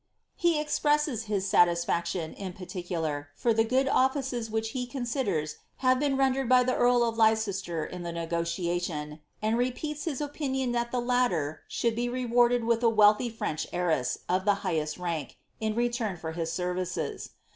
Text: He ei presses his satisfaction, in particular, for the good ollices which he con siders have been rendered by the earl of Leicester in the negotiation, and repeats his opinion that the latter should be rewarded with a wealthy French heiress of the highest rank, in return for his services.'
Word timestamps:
He 0.35 0.57
ei 0.59 0.65
presses 0.81 1.25
his 1.25 1.47
satisfaction, 1.47 2.33
in 2.33 2.53
particular, 2.53 3.29
for 3.35 3.53
the 3.53 3.63
good 3.63 3.87
ollices 3.87 4.49
which 4.49 4.69
he 4.69 4.87
con 4.87 5.05
siders 5.05 5.57
have 5.85 5.99
been 5.99 6.17
rendered 6.17 6.49
by 6.49 6.63
the 6.63 6.75
earl 6.75 7.03
of 7.03 7.19
Leicester 7.19 7.85
in 7.85 8.01
the 8.01 8.11
negotiation, 8.11 9.19
and 9.43 9.59
repeats 9.59 10.05
his 10.05 10.19
opinion 10.19 10.71
that 10.71 10.91
the 10.91 10.99
latter 10.99 11.61
should 11.67 11.95
be 11.95 12.09
rewarded 12.09 12.63
with 12.63 12.81
a 12.81 12.89
wealthy 12.89 13.29
French 13.29 13.67
heiress 13.71 14.17
of 14.27 14.43
the 14.43 14.55
highest 14.65 14.97
rank, 14.97 15.37
in 15.59 15.75
return 15.75 16.17
for 16.17 16.31
his 16.31 16.51
services.' 16.51 17.33